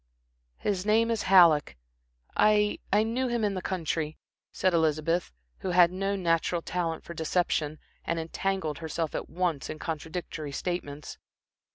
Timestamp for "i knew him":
2.91-3.43